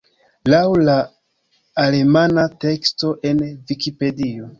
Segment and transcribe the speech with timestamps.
[0.51, 0.95] Laŭ la
[1.83, 4.49] alemana teksto en Vikipedio.